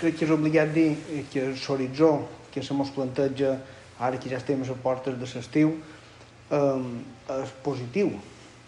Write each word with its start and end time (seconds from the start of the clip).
crec 0.00 0.18
que 0.18 0.26
és 0.26 0.32
obligat 0.32 0.72
dir 0.74 0.90
que 1.32 1.48
l'horitzó 1.52 2.10
que 2.52 2.62
se 2.62 2.74
mos 2.74 2.90
planteja 2.92 3.56
ara 3.98 4.18
que 4.20 4.28
ja 4.28 4.38
estem 4.40 4.62
a 4.62 4.68
les 4.68 4.82
portes 4.82 5.16
de 5.16 5.28
l'estiu 5.28 5.76
eh, 6.50 7.40
és 7.42 7.54
positiu. 7.64 8.12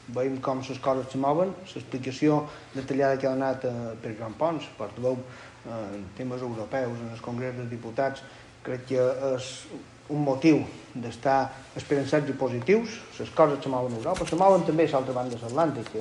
Veiem 0.09 0.39
com 0.41 0.63
les 0.65 0.81
coses 0.81 1.11
se 1.13 1.21
mouen, 1.21 1.53
l'explicació 1.75 2.47
detallada 2.75 3.19
que 3.21 3.29
ha 3.29 3.35
donat 3.37 3.65
eh, 3.69 3.75
per 4.01 4.15
Joan 4.17 4.37
Pons, 4.41 4.71
portaveu 4.79 5.19
eh, 5.19 5.97
en 5.99 6.09
temes 6.17 6.41
europeus, 6.41 6.97
en 6.97 7.13
el 7.13 7.21
Congrés 7.21 7.57
dels 7.57 7.71
Diputats, 7.71 8.25
crec 8.65 8.89
que 8.89 9.05
és 9.35 9.53
un 10.09 10.25
motiu 10.25 10.63
d'estar 10.97 11.53
esperançats 11.77 12.29
i 12.33 12.37
positius. 12.37 12.97
Les 13.19 13.33
coses 13.37 13.61
se 13.63 13.69
mouen 13.69 13.93
a 13.93 14.01
Europa, 14.01 14.25
se 14.25 14.37
mouen 14.41 14.65
també 14.65 14.89
a 14.89 14.95
l'altra 14.95 15.17
banda 15.17 15.37
de 15.37 15.43
l'Atlàntic. 15.45 15.93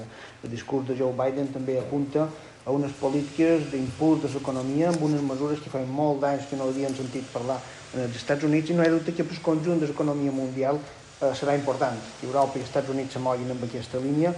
El 0.43 0.53
discurs 0.55 0.87
de 0.87 0.95
Joe 0.95 1.11
Biden 1.11 1.51
també 1.51 1.75
apunta 1.79 2.29
a 2.68 2.71
unes 2.75 2.91
polítiques 2.99 3.70
d'impuls 3.71 4.25
de 4.25 4.29
l'economia 4.33 4.89
amb 4.91 5.04
unes 5.07 5.21
mesures 5.23 5.61
que 5.64 5.71
feien 5.71 5.87
molt 5.87 6.19
d'anys 6.19 6.50
que 6.50 6.57
no 6.60 6.68
havien 6.68 6.96
sentit 6.96 7.29
parlar 7.32 7.61
en 7.93 8.01
els 8.04 8.18
Estats 8.19 8.43
Units 8.43 8.69
i 8.69 8.75
no 8.75 8.83
hi 8.83 8.89
ha 8.89 8.96
dubte 8.97 9.14
que 9.15 9.24
el 9.24 9.43
conjunt 9.43 9.79
de 9.79 9.87
l'economia 9.87 10.33
mundial 10.36 10.79
eh, 11.21 11.32
serà 11.32 11.55
important. 11.55 11.96
Europa 12.27 12.60
i 12.60 12.65
els 12.65 12.68
Estats 12.68 12.91
Units 12.91 13.15
se 13.15 13.21
moguin 13.24 13.54
amb 13.54 13.64
aquesta 13.64 14.01
línia 14.04 14.33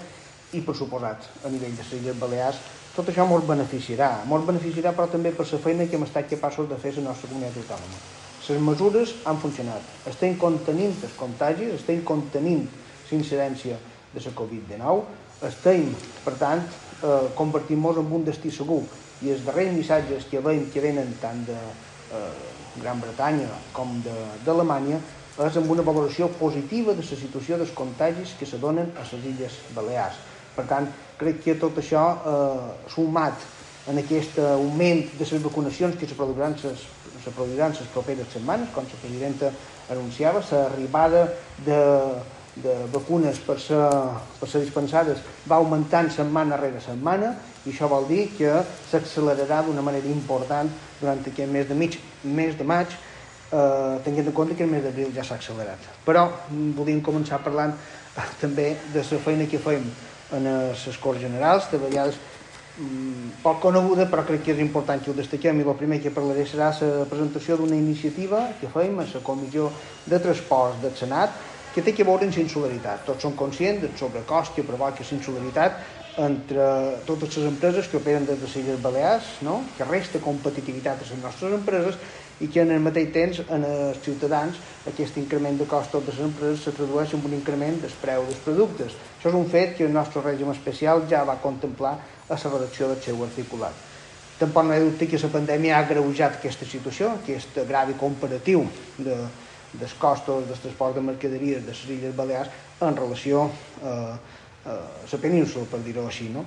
i, 0.54 0.62
per 0.62 0.76
suposat, 0.78 1.26
a 1.42 1.50
nivell 1.50 1.74
de 1.74 1.82
les 1.82 1.96
Illes 1.98 2.20
Balears, 2.22 2.60
tot 2.96 3.10
això 3.10 3.26
ens 3.26 3.48
beneficiarà. 3.50 4.10
Ens 4.26 4.46
beneficiarà 4.46 4.94
però 4.94 5.10
també 5.10 5.34
per 5.34 5.48
la 5.50 5.62
feina 5.66 5.88
que 5.90 5.98
hem 5.98 6.06
estat 6.06 6.30
capaços 6.30 6.70
de 6.70 6.78
fer 6.78 6.94
la 7.00 7.08
nostra 7.10 7.30
comunitat 7.32 7.64
autònoma. 7.64 8.02
Les 8.50 8.62
mesures 8.66 9.16
han 9.30 9.38
funcionat. 9.42 9.90
Estem 10.10 10.38
contenint 10.42 10.96
els 11.06 11.18
contagis, 11.18 11.74
estem 11.82 12.02
contenint 12.06 12.64
l'incidència 13.10 13.78
de 14.14 14.22
la 14.26 14.32
Covid-19, 14.38 15.04
estem, 15.50 15.90
per 16.26 16.34
tant, 16.42 16.64
eh, 17.04 17.30
convertim-nos 17.36 17.98
en 18.02 18.12
un 18.12 18.26
destí 18.28 18.52
segur. 18.52 18.84
I 19.24 19.34
els 19.34 19.44
darrers 19.46 19.74
missatges 19.76 20.28
que 20.30 20.42
veiem 20.44 20.70
que 20.74 20.84
venen 20.84 21.12
tant 21.22 21.42
de 21.48 21.58
eh, 21.58 22.26
Gran 22.80 23.02
Bretanya 23.02 23.50
com 23.76 23.98
d'Alemanya 24.46 25.00
és 25.40 25.56
amb 25.56 25.72
una 25.72 25.86
valoració 25.88 26.28
positiva 26.40 26.94
de 26.94 27.04
la 27.04 27.20
situació 27.22 27.58
dels 27.58 27.72
contagis 27.76 28.34
que 28.40 28.48
se 28.48 28.60
donen 28.60 28.92
a 28.96 29.06
les 29.08 29.26
Illes 29.32 29.56
Balears. 29.76 30.18
Per 30.56 30.66
tant, 30.68 30.90
crec 31.20 31.40
que 31.46 31.56
tot 31.60 31.78
això 31.80 32.04
eh, 32.18 32.92
sumat 32.92 33.48
en 33.90 33.98
aquest 33.98 34.38
augment 34.44 35.06
de 35.18 35.26
les 35.26 35.44
vacunacions 35.44 35.96
que 35.98 36.08
se 36.08 36.16
les, 36.16 36.84
se 37.24 37.32
produiran 37.32 37.72
les 37.72 37.88
properes 37.94 38.28
setmanes, 38.34 38.70
com 38.74 38.84
la 38.84 39.00
presidenta 39.02 39.52
anunciava, 39.90 40.44
l'arribada 40.52 41.24
de, 41.66 41.80
de 42.64 42.76
vacunes 42.94 43.40
per 43.46 43.60
ser, 43.60 43.82
per 44.40 44.50
ser 44.50 44.64
dispensades 44.64 45.22
va 45.48 45.60
augmentant 45.60 46.10
setmana 46.12 46.58
rere 46.60 46.82
setmana 46.84 47.34
i 47.66 47.74
això 47.74 47.90
vol 47.92 48.08
dir 48.08 48.30
que 48.38 48.52
s'accelerarà 48.90 49.62
d'una 49.66 49.84
manera 49.86 50.08
important 50.08 50.72
durant 51.00 51.20
aquest 51.20 51.52
mes 51.52 51.68
de 51.68 51.76
mig, 51.76 52.00
mes 52.24 52.56
de 52.58 52.64
maig, 52.64 52.96
eh, 53.52 54.00
tenint 54.06 54.28
en 54.28 54.34
compte 54.34 54.56
que 54.56 54.64
el 54.64 54.72
mes 54.72 54.84
d'abril 54.84 55.14
ja 55.16 55.24
s'ha 55.24 55.36
accelerat. 55.36 55.90
Però 56.06 56.28
mm, 56.50 56.72
volíem 56.78 57.02
començar 57.02 57.42
parlant 57.44 57.76
eh, 57.76 58.28
també 58.42 58.76
de 58.94 59.04
la 59.04 59.24
feina 59.26 59.48
que 59.48 59.60
fem 59.60 59.86
en 60.32 60.46
les 60.46 60.98
Corts 61.02 61.22
Generals, 61.22 61.70
de 61.72 61.80
vegades 61.82 62.18
mm, 62.78 63.42
poc 63.44 63.62
coneguda, 63.66 64.08
però 64.10 64.26
crec 64.26 64.44
que 64.46 64.54
és 64.54 64.64
important 64.64 65.02
que 65.02 65.12
ho 65.12 65.18
destaquem 65.18 65.60
i 65.60 65.66
el 65.66 65.78
primer 65.80 66.02
que 66.02 66.14
parlaré 66.16 66.46
serà 66.46 66.72
la 66.80 67.08
presentació 67.10 67.58
d'una 67.58 67.76
iniciativa 67.76 68.46
que 68.60 68.70
fem 68.72 69.00
a 69.00 69.08
la 69.10 69.24
Comissió 69.24 69.72
de 70.06 70.20
Transports 70.20 70.82
del 70.84 70.96
Senat 70.96 71.34
que 71.74 71.84
té 71.86 71.94
que 71.94 72.06
veure 72.08 72.26
amb 72.26 72.38
insularitat. 72.38 73.06
Tots 73.08 73.26
som 73.26 73.36
conscients 73.38 73.82
del 73.84 73.96
sobrecost 73.98 74.56
que 74.56 74.66
provoca 74.66 75.06
la 75.06 75.18
insularitat 75.18 75.82
entre 76.20 76.64
totes 77.06 77.38
les 77.38 77.48
empreses 77.48 77.88
que 77.88 77.98
operen 77.98 78.26
des 78.26 78.40
de 78.40 78.48
les 78.48 78.56
Illes 78.60 78.82
Balears, 78.82 79.38
no? 79.42 79.62
que 79.78 79.86
resta 79.86 80.20
competitivitat 80.20 81.00
a 81.00 81.08
les 81.08 81.22
nostres 81.24 81.54
empreses 81.54 81.96
i 82.40 82.48
que 82.48 82.64
en 82.64 82.72
el 82.72 82.84
mateix 82.84 83.12
temps 83.16 83.42
en 83.48 83.66
els 83.68 84.00
ciutadans 84.04 84.60
aquest 84.88 85.18
increment 85.20 85.58
de 85.60 85.68
costos 85.68 86.06
de 86.06 86.12
les 86.12 86.22
empreses 86.24 86.64
se 86.64 86.74
tradueix 86.76 87.14
en 87.14 87.24
un 87.26 87.36
increment 87.38 87.80
del 87.84 87.96
preu 88.02 88.26
dels 88.28 88.42
productes. 88.44 88.96
Això 89.18 89.30
és 89.32 89.38
un 89.40 89.48
fet 89.52 89.76
que 89.78 89.86
el 89.88 89.94
nostre 89.94 90.24
règim 90.24 90.52
especial 90.52 91.06
ja 91.12 91.24
va 91.28 91.40
contemplar 91.44 91.94
a 92.28 92.36
la 92.36 92.52
redacció 92.56 92.90
del 92.90 93.02
seu 93.04 93.24
articulat. 93.24 93.86
Tampoc 94.40 94.66
no 94.66 94.74
hi 94.74 94.80
ha 94.80 94.86
dubte 94.88 95.08
que 95.08 95.20
la 95.20 95.32
pandèmia 95.34 95.78
ha 95.78 95.88
greujat 95.88 96.40
aquesta 96.40 96.66
situació, 96.66 97.12
aquest 97.20 97.60
gravi 97.68 97.98
comparatiu 98.00 98.64
de, 98.98 99.18
dels 99.74 99.94
costos 100.00 100.48
del 100.48 100.58
transport 100.58 100.96
de 100.96 101.02
mercaderies 101.06 101.66
de 101.66 101.74
les 101.74 101.84
Illes 101.90 102.16
Balears 102.16 102.50
en 102.82 102.96
relació 102.98 103.50
eh, 103.84 104.16
a 104.66 104.76
la 105.12 105.20
península, 105.22 105.66
per 105.70 105.82
dir-ho 105.86 106.08
així. 106.08 106.30
No? 106.34 106.46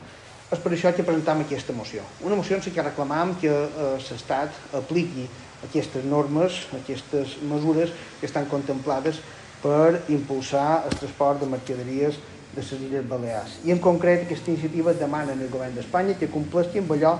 És 0.52 0.60
per 0.60 0.74
això 0.74 0.90
que 0.92 1.04
presentam 1.06 1.40
aquesta 1.40 1.72
moció. 1.72 2.02
Una 2.20 2.36
moció 2.36 2.58
en 2.58 2.64
què 2.64 2.84
reclamam 2.84 3.36
que 3.40 3.52
eh, 3.52 3.94
l'Estat 4.02 4.76
apliqui 4.76 5.28
aquestes 5.64 6.04
normes, 6.04 6.66
aquestes 6.76 7.38
mesures 7.48 7.94
que 8.20 8.26
estan 8.26 8.48
contemplades 8.50 9.22
per 9.62 10.02
impulsar 10.10 10.82
el 10.88 10.96
transport 10.98 11.40
de 11.40 11.48
mercaderies 11.48 12.18
de 12.52 12.60
les 12.60 12.72
Illes 12.74 13.06
Balears. 13.08 13.60
I 13.64 13.72
en 13.72 13.80
concret 13.80 14.26
aquesta 14.26 14.50
iniciativa 14.50 14.92
demana 14.92 15.32
al 15.32 15.46
govern 15.48 15.78
d'Espanya 15.78 16.18
que 16.18 16.28
compleixi 16.28 16.82
amb 16.82 16.92
allò 16.98 17.14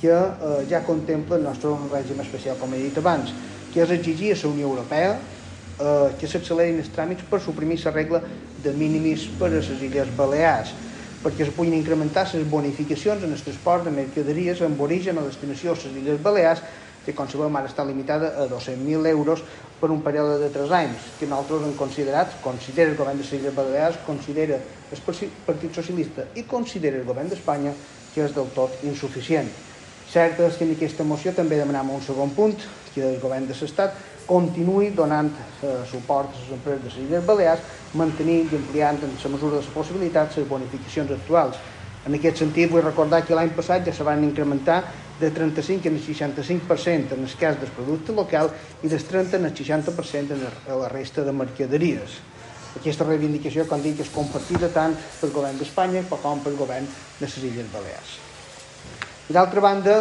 que 0.00 0.12
eh, 0.12 0.60
ja 0.70 0.84
contempla 0.84 1.40
el 1.40 1.46
nostre 1.48 1.72
règim 1.90 2.20
especial, 2.22 2.60
com 2.60 2.74
he 2.76 2.84
dit 2.84 3.00
abans, 3.00 3.32
que 3.72 3.82
és 3.82 3.90
exigir 3.96 4.34
a 4.34 4.38
la 4.42 4.52
Unió 4.52 4.68
Europea 4.68 5.16
eh, 5.78 6.16
que 6.18 6.28
s'accelerin 6.28 6.80
els 6.82 6.92
tràmits 6.94 7.26
per 7.30 7.40
suprimir 7.40 7.78
la 7.84 7.94
regla 7.94 8.22
de 8.56 8.72
mínimis 8.72 9.28
per 9.38 9.50
a 9.50 9.56
les 9.58 9.70
Illes 9.76 10.10
Balears, 10.16 10.74
perquè 11.22 11.46
es 11.46 11.52
puguin 11.54 11.74
incrementar 11.74 12.26
les 12.32 12.48
bonificacions 12.48 13.24
en 13.24 13.32
el 13.32 13.42
transport 13.42 13.84
de 13.84 13.94
mercaderies 13.94 14.62
amb 14.62 14.80
origen 14.80 15.18
o 15.18 15.26
destinació 15.26 15.72
a 15.72 15.80
les 15.80 15.96
Illes 16.02 16.22
Balears 16.22 16.62
que 17.06 17.14
com 17.14 17.28
sabem 17.30 17.54
ara 17.54 17.68
està 17.70 17.84
limitada 17.86 18.32
a 18.34 18.48
200.000 18.50 19.06
euros 19.12 19.44
per 19.78 19.92
un 19.94 20.00
període 20.02 20.40
de 20.40 20.48
3 20.50 20.72
anys, 20.74 21.04
que 21.20 21.28
nosaltres 21.30 21.62
hem 21.68 21.76
considerat, 21.78 22.40
considera 22.42 22.90
el 22.90 22.96
govern 22.98 23.20
de 23.20 23.22
les 23.22 23.30
Illes 23.38 23.54
Balears, 23.54 24.00
considera 24.02 24.58
el 24.90 25.04
Partit 25.46 25.78
Socialista 25.78 26.26
i 26.34 26.42
considera 26.50 26.98
el 26.98 27.06
govern 27.06 27.30
d'Espanya 27.30 27.76
que 28.10 28.24
és 28.26 28.34
del 28.34 28.50
tot 28.56 28.82
insuficient. 28.82 29.52
Cert 30.06 30.42
és 30.42 30.58
que 30.58 30.66
en 30.66 30.74
aquesta 30.74 31.06
moció 31.06 31.32
també 31.34 31.60
demanem 31.60 31.94
un 31.94 32.02
segon 32.02 32.34
punt, 32.34 32.58
que 32.90 33.06
el 33.06 33.20
govern 33.22 33.46
de 33.46 33.54
l'Estat 33.54 33.94
continuï 34.26 34.90
donant 34.94 35.30
eh, 35.30 35.78
suport 35.90 36.34
a 36.34 36.42
les 36.42 36.52
empreses 36.58 36.82
de 36.82 36.90
les 36.90 36.98
Illes 37.04 37.24
Balears, 37.26 37.62
mantenint 37.94 38.52
i 38.52 38.58
ampliant 38.58 39.00
en 39.06 39.16
la 39.22 39.32
mesura 39.32 39.56
de 39.56 39.62
les 39.62 39.72
possibilitats 39.72 40.36
les 40.36 40.48
bonificacions 40.48 41.10
actuals. 41.16 41.58
En 42.06 42.14
aquest 42.14 42.42
sentit, 42.42 42.70
vull 42.70 42.84
recordar 42.84 43.24
que 43.26 43.34
l'any 43.34 43.50
passat 43.54 43.86
ja 43.86 43.94
se 43.94 44.04
van 44.06 44.22
incrementar 44.22 44.82
de 45.18 45.30
35 45.30 45.88
en 45.88 45.96
el 45.96 46.02
65% 46.04 47.16
en 47.16 47.24
el 47.24 47.36
cas 47.40 47.58
del 47.58 47.72
producte 47.74 48.12
local 48.12 48.52
i 48.82 48.88
del 48.88 49.02
30 49.02 49.38
en 49.38 49.46
el 49.46 49.54
60% 49.54 50.36
en 50.36 50.44
la 50.80 50.88
resta 50.88 51.24
de 51.24 51.32
mercaderies. 51.32 52.20
Aquesta 52.76 53.06
reivindicació, 53.08 53.64
com 53.66 53.80
dic, 53.80 54.02
és 54.04 54.12
compartida 54.12 54.68
tant 54.68 54.94
pel 55.20 55.32
govern 55.32 55.56
d'Espanya 55.56 56.04
com 56.10 56.42
pel 56.44 56.58
govern 56.60 56.84
de 56.84 57.24
les 57.24 57.36
Illes 57.40 57.72
Balears. 57.72 58.18
D'altra 59.32 59.64
banda, 59.64 59.96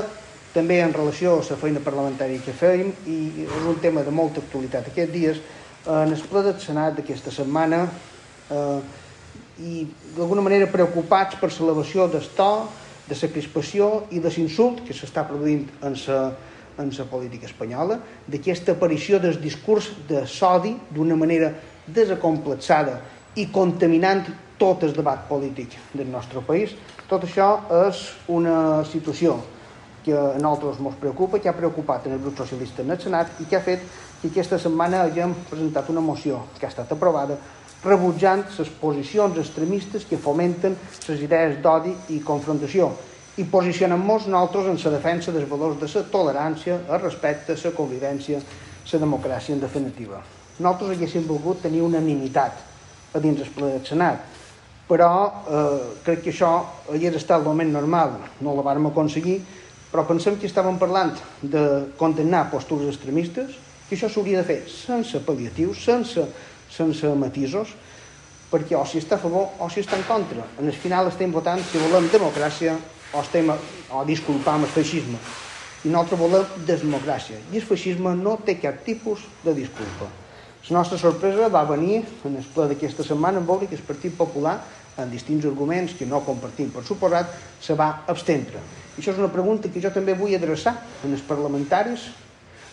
també 0.56 0.80
en 0.80 0.94
relació 0.96 1.36
a 1.36 1.44
la 1.44 1.58
feina 1.60 1.84
parlamentària 1.84 2.40
que 2.40 2.54
fem, 2.56 2.94
i 3.12 3.44
és 3.44 3.68
un 3.68 3.76
tema 3.84 4.06
de 4.06 4.12
molta 4.16 4.40
actualitat 4.40 4.88
aquests 4.88 5.14
dies, 5.14 5.42
en 5.86 6.14
el 6.16 6.22
ple 6.32 6.42
del 6.46 6.60
Senat 6.64 6.96
d'aquesta 6.98 7.32
setmana 7.32 7.84
eh, 8.50 8.80
i 9.62 9.86
d'alguna 10.16 10.44
manera 10.46 10.70
preocupats 10.72 11.38
per 11.42 11.52
l'elevació 11.52 12.08
del 12.12 12.26
to 12.38 12.50
de 13.06 13.18
la 13.20 13.30
crispació 13.34 13.90
i 14.16 14.20
de 14.24 14.32
l'insult 14.34 14.82
que 14.88 14.96
s'està 14.98 15.26
produint 15.28 15.68
en 15.86 15.98
la, 16.08 16.22
en 16.82 16.90
la 16.98 17.06
política 17.12 17.46
espanyola, 17.46 18.00
d'aquesta 18.26 18.74
aparició 18.74 19.20
del 19.20 19.38
discurs 19.42 19.92
de 20.08 20.24
sodi 20.26 20.74
d'una 20.90 21.16
manera 21.20 21.52
desacomplexada 21.86 23.02
i 23.36 23.52
contaminant 23.52 24.24
tot 24.58 24.88
el 24.88 24.96
debat 24.96 25.28
polític 25.28 25.76
del 25.94 26.08
nostre 26.10 26.42
país. 26.42 26.74
Tot 27.10 27.28
això 27.28 27.60
és 27.86 28.08
una 28.32 28.82
situació 28.88 29.36
que 30.06 30.14
a 30.14 30.38
nosaltres 30.38 30.80
ens 30.80 31.02
preocupa, 31.02 31.40
que 31.42 31.50
ha 31.50 31.58
preocupat 31.58 32.06
en 32.06 32.14
el 32.14 32.22
grup 32.22 32.38
socialista 32.38 32.84
en 32.84 32.94
el 32.94 33.02
Senat 33.02 33.42
i 33.42 33.50
que 33.50 33.58
ha 33.58 33.66
fet 33.66 33.82
que 34.22 34.30
aquesta 34.30 34.60
setmana 34.62 35.02
haguem 35.04 35.34
presentat 35.50 35.90
una 35.90 36.04
moció 36.06 36.44
que 36.60 36.68
ha 36.68 36.70
estat 36.70 36.94
aprovada 36.94 37.40
rebutjant 37.86 38.46
les 38.58 38.70
posicions 38.82 39.38
extremistes 39.38 40.06
que 40.06 40.22
fomenten 40.22 40.78
les 41.08 41.26
idees 41.26 41.58
d'odi 41.62 41.94
i 42.14 42.22
confrontació 42.26 42.92
i 43.38 43.44
posicionem-nos 43.52 44.30
nosaltres 44.32 44.70
en 44.72 44.80
la 44.86 44.94
defensa 44.98 45.34
dels 45.36 45.50
valors 45.50 45.82
de 45.82 45.90
la 45.92 46.06
tolerància, 46.12 46.80
el 46.88 47.02
respecte, 47.02 47.58
la 47.64 47.74
convivència, 47.76 48.40
la 48.92 49.00
democràcia 49.02 49.54
en 49.54 49.60
definitiva. 49.60 50.22
Nosaltres 50.60 50.96
haguéssim 50.96 51.28
volgut 51.28 51.62
tenir 51.62 51.82
unanimitat 51.84 52.62
a 53.14 53.20
dins 53.20 53.42
el 53.44 53.52
ple 53.52 53.74
del 53.74 53.84
Senat, 53.86 54.24
però 54.88 55.10
eh, 55.28 56.00
crec 56.06 56.24
que 56.24 56.32
això 56.32 56.54
hagués 56.94 57.18
estat 57.20 57.42
el 57.42 57.50
moment 57.50 57.74
normal, 57.74 58.16
no 58.40 58.56
la 58.56 58.64
vàrem 58.64 58.88
aconseguir, 58.88 59.42
però 59.96 60.04
pensem 60.04 60.36
que 60.36 60.50
estàvem 60.50 60.76
parlant 60.76 61.14
de 61.40 61.62
condemnar 61.96 62.50
postures 62.52 62.90
extremistes, 62.92 63.56
que 63.88 63.96
això 63.96 64.10
s'hauria 64.12 64.42
de 64.42 64.48
fer 64.50 64.58
sense 64.68 65.22
pal·liatius, 65.24 65.86
sense 65.88 66.26
sense 66.76 67.08
matisos, 67.16 67.72
perquè 68.52 68.76
o 68.76 68.84
si 68.90 69.00
està 69.00 69.16
a 69.16 69.22
favor 69.22 69.62
o 69.62 69.70
si 69.72 69.80
està 69.80 69.96
en 69.96 70.04
contra. 70.10 70.44
En 70.60 70.68
el 70.68 70.76
final 70.76 71.08
estem 71.08 71.32
votant 71.32 71.64
si 71.70 71.80
volem 71.80 72.10
democràcia 72.12 72.76
o, 73.14 73.22
estem, 73.22 73.54
o 73.90 74.04
disculpar 74.04 74.58
amb 74.58 74.68
el 74.68 74.76
feixisme. 74.76 75.22
i 75.86 75.90
nosaltres 75.94 76.20
volem 76.20 76.46
democràcia. 76.66 77.38
I 77.54 77.60
el 77.62 77.66
feixisme 77.66 78.16
no 78.18 78.40
té 78.44 78.58
cap 78.58 78.84
tipus 78.84 79.22
de 79.46 79.54
disculpa. 79.54 80.25
La 80.68 80.80
nostra 80.80 80.98
sorpresa 80.98 81.46
va 81.54 81.62
venir 81.70 82.00
en 82.26 82.40
el 82.40 82.46
ple 82.50 82.66
d'aquesta 82.72 83.04
setmana 83.06 83.38
en 83.38 83.46
veure 83.46 83.68
que 83.70 83.78
el 83.78 83.84
Partit 83.86 84.16
Popular, 84.18 84.56
en 84.98 85.12
distints 85.14 85.46
arguments 85.46 85.94
que 85.94 86.08
no 86.10 86.24
compartim 86.26 86.72
per 86.74 86.82
suposat, 86.88 87.36
se 87.62 87.76
va 87.78 88.02
abstendre. 88.10 88.64
I 88.96 88.98
això 88.98 89.14
és 89.14 89.22
una 89.22 89.30
pregunta 89.30 89.70
que 89.70 89.84
jo 89.84 89.92
també 89.94 90.16
vull 90.18 90.34
adreçar 90.34 90.74
els 91.06 91.22
parlamentaris 91.28 92.08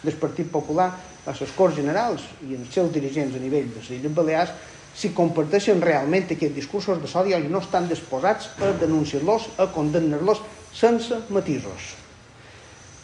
del 0.01 0.17
Partit 0.17 0.49
Popular 0.49 0.89
a 1.27 1.35
les 1.37 1.53
Corts 1.53 1.77
Generals 1.77 2.25
i 2.49 2.57
als 2.57 2.73
seus 2.73 2.89
dirigents 2.95 3.37
a 3.37 3.43
nivell 3.43 3.69
de 3.75 3.83
les 3.83 3.91
Illes 3.99 4.17
Balears 4.17 4.55
si 4.97 5.13
comparteixen 5.13 5.85
realment 5.85 6.33
aquests 6.33 6.57
discursos 6.57 7.03
de 7.03 7.11
sodi 7.13 7.37
i 7.37 7.53
no 7.53 7.61
estan 7.61 7.93
disposats 7.93 8.55
a 8.57 8.73
denunciar-los, 8.81 9.53
a 9.61 9.69
condemnar-los 9.69 10.41
sense 10.73 11.27
matisos. 11.29 12.02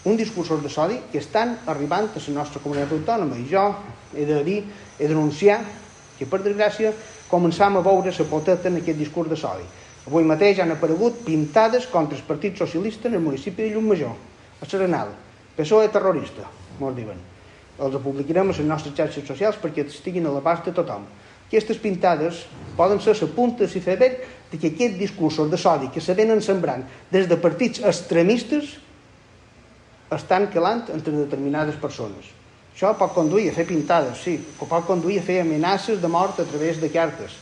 Un 0.04 0.16
discursos 0.16 0.62
de 0.62 0.70
sodi 0.70 1.00
que 1.10 1.18
estan 1.18 1.58
arribant 1.66 2.10
a 2.14 2.20
la 2.22 2.34
nostra 2.34 2.62
comunitat 2.62 2.92
autònoma 2.94 3.36
i 3.36 3.48
jo 3.50 3.64
he 4.14 4.24
de 4.24 4.42
dir, 4.44 4.62
he 4.98 5.02
de 5.02 5.14
denunciar 5.14 5.60
que 6.18 6.26
per 6.26 6.40
desgràcia 6.42 6.92
començam 7.28 7.76
a 7.76 7.82
veure 7.82 8.14
la 8.14 8.28
poteta 8.30 8.68
en 8.68 8.78
aquest 8.78 8.98
discurs 8.98 9.28
de 9.28 9.36
sodi. 9.36 9.66
Avui 10.06 10.24
mateix 10.24 10.60
han 10.62 10.70
aparegut 10.72 11.24
pintades 11.26 11.86
contra 11.86 12.16
el 12.16 12.24
Partit 12.24 12.56
Socialista 12.56 13.08
en 13.08 13.14
el 13.14 13.20
municipi 13.20 13.62
de 13.62 13.74
Llumajor, 13.74 14.14
a 14.62 14.66
Serenal. 14.66 15.10
PSOE 15.56 15.90
terrorista, 15.92 16.46
mos 16.78 16.94
diuen. 16.96 17.18
Els 17.78 17.98
publicarem 18.02 18.48
a 18.48 18.54
les 18.54 18.64
nostres 18.66 18.94
xarxes 18.96 19.26
socials 19.26 19.58
perquè 19.60 19.84
estiguin 19.84 20.26
a 20.26 20.32
l'abast 20.32 20.64
de 20.64 20.72
tothom. 20.72 21.04
Aquestes 21.48 21.78
pintades 21.82 22.46
poden 22.76 23.00
ser 23.00 23.14
la 23.20 23.28
punta 23.34 23.64
de 23.64 23.70
l'iceberg 23.72 24.24
de 24.50 24.58
que 24.58 24.72
aquests 24.72 24.98
discursos 24.98 25.50
de 25.50 25.58
sodi 25.60 25.88
que 25.92 26.00
se 26.00 26.14
venen 26.14 26.40
sembrant 26.42 26.84
des 27.12 27.28
de 27.28 27.36
partits 27.36 27.80
extremistes 27.84 28.78
estan 30.14 30.48
calant 30.52 30.86
entre 30.94 31.12
determinades 31.12 31.76
persones. 31.80 32.30
Això 32.74 32.92
pot 32.94 33.10
conduir 33.10 33.48
a 33.50 33.56
fer 33.56 33.66
pintades, 33.66 34.20
sí, 34.22 34.36
o 34.62 34.66
pot 34.70 34.86
conduir 34.86 35.18
a 35.18 35.26
fer 35.26 35.40
amenaces 35.42 36.00
de 36.00 36.08
mort 36.08 36.38
a 36.38 36.46
través 36.46 36.78
de 36.80 36.90
cartes. 36.94 37.34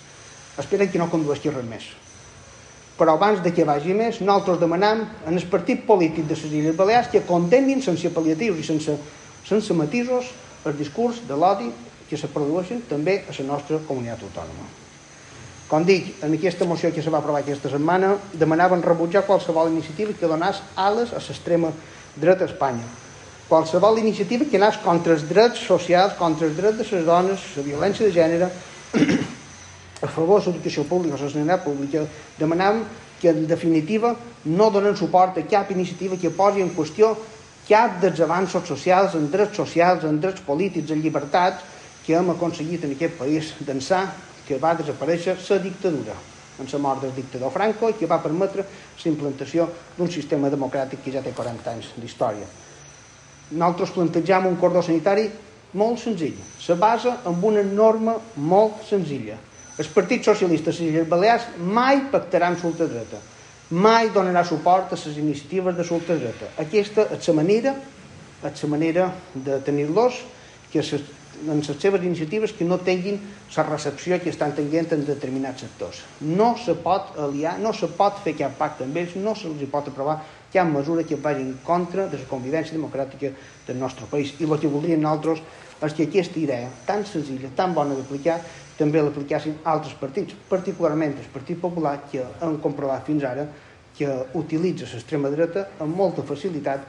Esperen 0.59 0.89
que 0.89 0.99
no 0.99 1.11
condueixi 1.13 1.53
res 1.53 1.67
més. 1.69 1.91
Però 2.97 3.19
abans 3.19 3.43
de 3.45 3.53
que 3.53 3.67
vagi 3.69 3.93
més, 3.93 4.23
nosaltres 4.23 4.63
demanam 4.63 5.03
en 5.29 5.37
el 5.37 5.45
partit 5.53 5.85
polític 5.85 6.25
de 6.25 6.39
les 6.39 6.49
Illes 6.49 6.79
Balears 6.79 7.13
que 7.13 7.27
condemnin 7.29 7.85
sense 7.85 8.09
pal·liatius 8.09 8.63
i 8.63 8.65
sense, 8.65 8.97
sense 9.45 9.77
matisos 9.77 10.33
el 10.65 10.79
discurs 10.79 11.21
de 11.29 11.37
l'odi 11.37 11.69
que 12.09 12.17
se 12.17 12.31
produeixen 12.33 12.81
també 12.89 13.21
a 13.29 13.37
la 13.37 13.47
nostra 13.53 13.79
comunitat 13.87 14.25
autònoma. 14.25 14.67
Com 15.69 15.85
dic, 15.85 16.15
en 16.23 16.33
aquesta 16.33 16.65
moció 16.65 16.93
que 16.95 17.03
se 17.03 17.11
va 17.11 17.19
aprovar 17.19 17.43
aquesta 17.43 17.69
setmana, 17.69 18.15
demanaven 18.33 18.85
rebutjar 18.87 19.27
qualsevol 19.27 19.73
iniciativa 19.73 20.15
que 20.15 20.31
donés 20.31 20.63
ales 20.77 21.13
a 21.13 21.21
l'extrema 21.21 21.73
dreta 22.17 22.45
a 22.45 22.49
Espanya. 22.49 22.85
Qualsevol 23.49 23.99
iniciativa 23.99 24.45
que 24.45 24.59
anés 24.59 24.77
contra 24.83 25.15
els 25.15 25.23
drets 25.29 25.61
socials, 25.69 26.17
contra 26.19 26.49
els 26.49 26.57
drets 26.57 26.81
de 26.81 26.87
les 26.91 27.05
dones, 27.07 27.43
la 27.57 27.63
violència 27.63 28.07
de 28.07 28.13
gènere, 28.13 28.49
a 30.07 30.09
favor 30.11 30.43
de 30.43 30.51
l'educació 30.51 30.85
pública, 30.85 31.21
la 31.21 31.31
sanitat 31.31 31.63
pública, 31.65 32.03
demanàvem 32.41 32.83
que 33.21 33.31
en 33.31 33.47
definitiva 33.47 34.17
no 34.45 34.71
donen 34.71 34.97
suport 34.99 35.39
a 35.39 35.47
cap 35.47 35.71
iniciativa 35.71 36.19
que 36.19 36.35
posi 36.35 36.61
en 36.61 36.75
qüestió 36.75 37.15
cap 37.69 38.01
dels 38.03 38.21
avanços 38.21 38.67
socials, 38.67 39.15
en 39.15 39.31
drets 39.31 39.57
socials, 39.57 40.05
en 40.05 40.21
drets 40.21 40.43
polítics, 40.43 40.91
en 40.91 41.03
llibertats, 41.03 41.63
que 42.07 42.15
hem 42.15 42.31
aconseguit 42.31 42.85
en 42.85 42.95
aquest 42.95 43.19
país 43.19 43.55
d'ençà 43.67 44.07
que 44.47 44.59
va 44.63 44.77
desaparèixer 44.79 45.39
la 45.49 45.63
dictadura 45.63 46.15
en 46.59 46.69
la 46.73 46.79
mort 46.79 47.03
del 47.03 47.15
dictador 47.15 47.53
Franco 47.53 47.89
i 47.91 47.97
que 47.99 48.07
va 48.07 48.23
permetre 48.23 48.65
la 48.67 49.11
implantació 49.11 49.69
d'un 49.97 50.11
sistema 50.11 50.51
democràtic 50.51 51.03
que 51.05 51.13
ja 51.13 51.23
té 51.23 51.33
40 51.37 51.73
anys 51.73 51.93
d'història. 51.97 52.47
Nosaltres 53.51 53.93
plantejam 53.95 54.47
un 54.49 54.57
cordó 54.59 54.83
sanitari 54.83 55.29
molt 55.77 56.01
senzill. 56.01 56.39
Se 56.59 56.75
basa 56.75 57.21
en 57.27 57.43
una 57.43 57.63
norma 57.63 58.17
molt 58.37 58.83
senzilla. 58.89 59.37
Els 59.77 59.89
partits 59.93 60.27
socialistes 60.31 60.81
i 60.81 60.91
les 60.91 61.09
Balears 61.09 61.51
mai 61.61 62.07
pactaran 62.11 62.57
l'ultradreta. 62.63 63.21
Mai 63.71 64.11
donarà 64.15 64.45
suport 64.47 64.93
a 64.93 64.97
les 64.97 65.19
iniciatives 65.19 65.77
de 65.77 65.85
l'ultradreta. 65.85 66.53
Aquesta 66.63 67.09
és 67.13 67.29
la 67.29 67.35
manera, 67.35 67.75
és 68.43 68.63
la 68.63 68.71
manera 68.73 69.11
de 69.35 69.59
tenir-los 69.67 70.23
que 70.73 70.83
en 71.45 71.61
les 71.61 71.67
seves 71.67 72.03
iniciatives 72.03 72.53
que 72.53 72.65
no 72.65 72.79
tinguin 72.81 73.21
la 73.57 73.63
recepció 73.67 74.19
que 74.23 74.31
estan 74.31 74.55
tenint 74.57 74.93
en 74.95 75.05
determinats 75.05 75.65
sectors. 75.65 76.03
No 76.21 76.55
se 76.57 76.75
pot 76.75 77.13
aliar, 77.21 77.59
no 77.61 77.73
se 77.77 77.89
pot 77.99 78.23
fer 78.25 78.37
cap 78.39 78.57
pacte 78.59 78.87
amb 78.87 78.97
ells, 78.97 79.17
no 79.17 79.35
se'ls 79.37 79.67
pot 79.73 79.91
aprovar 79.91 80.23
cap 80.53 80.69
mesura 80.71 81.05
que 81.05 81.17
vagi 81.17 81.43
en 81.43 81.59
contra 81.65 82.07
de 82.09 82.19
la 82.19 82.29
convivència 82.31 82.77
democràtica 82.77 83.33
del 83.67 83.79
nostre 83.79 84.09
país. 84.11 84.35
I 84.41 84.49
el 84.49 84.59
que 84.59 84.73
voldríem 84.73 85.03
nosaltres 85.03 85.45
és 85.85 85.93
que 85.93 86.09
aquesta 86.09 86.41
idea 86.41 86.71
tan 86.89 87.05
senzilla, 87.05 87.53
tan 87.55 87.75
bona 87.77 87.95
d'aplicar, 87.95 88.41
també 88.79 89.03
l'aplicassin 89.03 89.61
altres 89.65 89.95
partits, 90.01 90.35
particularment 90.49 91.17
el 91.21 91.31
Partit 91.33 91.61
Popular, 91.61 91.99
que 92.11 92.25
han 92.41 92.59
comprovat 92.65 93.05
fins 93.07 93.25
ara 93.25 93.47
que 93.97 94.09
utilitza 94.37 94.89
l'extrema 94.89 95.33
dreta 95.33 95.71
amb 95.81 95.97
molta 95.97 96.25
facilitat 96.25 96.85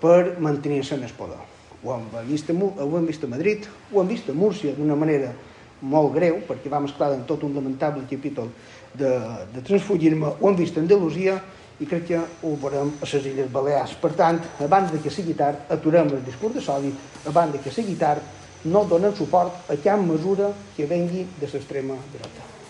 per 0.00 0.36
mantenir-se 0.40 0.96
en 0.96 1.04
el 1.04 1.12
poder 1.16 1.55
ho 1.86 1.94
hem 1.94 2.06
vist, 2.28 2.50
a, 2.50 2.54
ho 2.54 2.96
hem 2.98 3.06
vist 3.06 3.24
a 3.24 3.30
Madrid, 3.30 3.68
ho 3.92 4.00
hem 4.00 4.08
vist 4.10 4.28
a 4.28 4.34
Múrcia 4.34 4.74
d'una 4.74 4.96
manera 4.98 5.32
molt 5.80 6.14
greu, 6.14 6.40
perquè 6.48 6.72
va 6.72 6.80
mesclar 6.82 7.12
en 7.14 7.26
tot 7.28 7.44
un 7.46 7.54
lamentable 7.54 8.06
capítol 8.10 8.50
de, 8.96 9.12
de 9.52 9.62
transfugir-me, 9.62 10.32
ho 10.40 10.50
hem 10.50 10.58
vist 10.58 10.76
a 10.76 10.82
Andalusia 10.82 11.36
i 11.78 11.86
crec 11.86 12.06
que 12.08 12.18
ho 12.18 12.54
veurem 12.56 12.94
a 12.96 13.04
les 13.04 13.28
Illes 13.28 13.52
Balears. 13.52 13.94
Per 14.00 14.14
tant, 14.16 14.40
abans 14.64 14.90
de 14.92 15.02
que 15.04 15.12
sigui 15.12 15.36
tard, 15.36 15.68
aturem 15.70 16.10
el 16.16 16.24
discurs 16.24 16.56
de 16.56 16.64
sodi, 16.64 16.92
abans 17.28 17.52
de 17.52 17.62
que 17.62 17.74
sigui 17.74 17.98
tard, 18.00 18.24
no 18.66 18.86
donen 18.88 19.14
suport 19.14 19.70
a 19.70 19.76
cap 19.78 20.00
mesura 20.02 20.50
que 20.76 20.88
vengui 20.90 21.26
de 21.38 21.46
l'extrema 21.52 21.98
dreta. 22.14 22.65